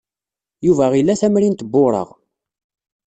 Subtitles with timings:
[0.65, 2.09] Yuba ila tamrint n wureɣ.